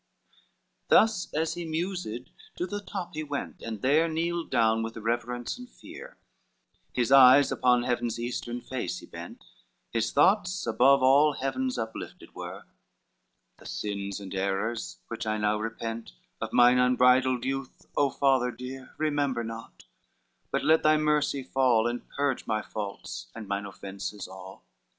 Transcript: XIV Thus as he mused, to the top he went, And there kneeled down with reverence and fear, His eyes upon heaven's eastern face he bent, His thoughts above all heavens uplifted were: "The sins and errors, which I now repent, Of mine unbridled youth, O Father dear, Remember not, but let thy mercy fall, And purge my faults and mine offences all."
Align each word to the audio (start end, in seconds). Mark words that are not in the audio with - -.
XIV 0.85 0.87
Thus 0.87 1.33
as 1.35 1.53
he 1.53 1.63
mused, 1.63 2.31
to 2.55 2.65
the 2.65 2.81
top 2.81 3.13
he 3.13 3.21
went, 3.23 3.61
And 3.61 3.83
there 3.83 4.07
kneeled 4.09 4.49
down 4.49 4.81
with 4.81 4.97
reverence 4.97 5.59
and 5.59 5.69
fear, 5.69 6.17
His 6.91 7.11
eyes 7.11 7.51
upon 7.51 7.83
heaven's 7.83 8.19
eastern 8.19 8.61
face 8.61 8.97
he 8.97 9.05
bent, 9.05 9.43
His 9.91 10.11
thoughts 10.11 10.65
above 10.65 11.03
all 11.03 11.33
heavens 11.33 11.77
uplifted 11.77 12.33
were: 12.33 12.63
"The 13.59 13.67
sins 13.67 14.19
and 14.19 14.33
errors, 14.33 14.97
which 15.07 15.27
I 15.27 15.37
now 15.37 15.59
repent, 15.59 16.13
Of 16.41 16.51
mine 16.51 16.79
unbridled 16.79 17.45
youth, 17.45 17.85
O 17.95 18.09
Father 18.09 18.49
dear, 18.49 18.95
Remember 18.97 19.43
not, 19.43 19.83
but 20.49 20.63
let 20.63 20.81
thy 20.81 20.97
mercy 20.97 21.43
fall, 21.43 21.85
And 21.85 22.09
purge 22.09 22.47
my 22.47 22.63
faults 22.63 23.27
and 23.35 23.47
mine 23.47 23.67
offences 23.67 24.27
all." 24.27 24.63